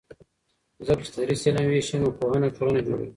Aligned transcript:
ځکه 0.85 1.01
چې 1.05 1.11
تدریس 1.15 1.41
علم 1.47 1.63
وېشي 1.69 1.95
نو 2.01 2.07
پوهنه 2.19 2.47
ټولنه 2.57 2.79
جوړوي. 2.87 3.07